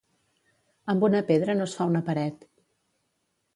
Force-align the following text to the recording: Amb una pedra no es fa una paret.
Amb 0.93 1.05
una 1.09 1.21
pedra 1.27 1.57
no 1.61 1.69
es 1.71 1.77
fa 1.81 1.89
una 1.93 2.03
paret. 2.11 2.51